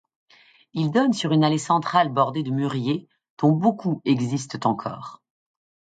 Il 0.73 0.89
donne 0.89 1.13
sur 1.13 1.31
une 1.31 1.43
allée 1.43 1.59
centrale 1.59 2.09
bordée 2.11 2.41
de 2.41 2.49
mûriers, 2.49 3.07
dont 3.37 3.51
beaucoup 3.51 4.01
existent 4.03 4.67
encore. 4.67 5.21